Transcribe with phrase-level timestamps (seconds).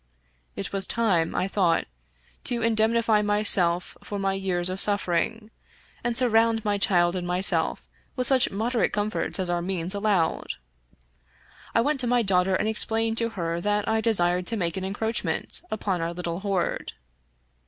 [0.55, 1.85] It was time, I thought,
[2.45, 5.51] to in demnify myself for my years of suffering,
[6.03, 10.53] and surround my child and myself with such moderate comforts as our means allowed.
[11.75, 14.83] I went to my daughter and explained to her that I desired to make an
[14.83, 16.93] encroachment upon our little hoard.